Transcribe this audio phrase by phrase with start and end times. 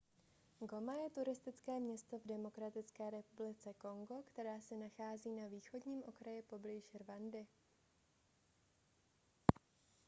[0.61, 6.95] goma je turistické město v demokratické republice kongo které se nachází na východním okraji poblíž
[6.95, 7.47] rwandy